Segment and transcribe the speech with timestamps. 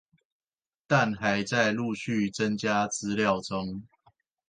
[0.87, 3.83] 但還在陸續增加資料中